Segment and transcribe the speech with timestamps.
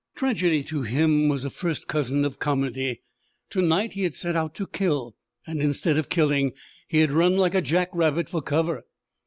[0.15, 3.03] Tragedy, to him, was a first cousin of comedy;
[3.51, 6.53] to night he had set out to kill, and, instead of killing,
[6.87, 8.81] he had run like a jack rabbit for cover.